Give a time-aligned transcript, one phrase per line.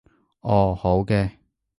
[0.39, 1.29] 哦，好嘅